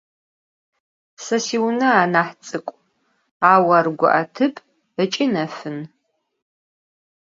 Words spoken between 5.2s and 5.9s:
nefın.